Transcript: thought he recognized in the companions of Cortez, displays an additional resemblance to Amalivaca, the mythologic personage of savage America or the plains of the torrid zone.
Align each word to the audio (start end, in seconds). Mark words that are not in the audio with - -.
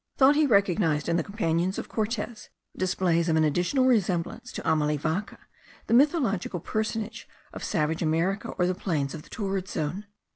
thought 0.17 0.35
he 0.35 0.47
recognized 0.47 1.07
in 1.07 1.15
the 1.15 1.23
companions 1.23 1.77
of 1.77 1.87
Cortez, 1.87 2.49
displays 2.75 3.29
an 3.29 3.37
additional 3.43 3.85
resemblance 3.85 4.51
to 4.53 4.63
Amalivaca, 4.67 5.37
the 5.85 5.93
mythologic 5.93 6.53
personage 6.63 7.27
of 7.53 7.63
savage 7.63 8.01
America 8.01 8.49
or 8.57 8.65
the 8.65 8.73
plains 8.73 9.13
of 9.13 9.21
the 9.21 9.29
torrid 9.29 9.67
zone. 9.67 10.07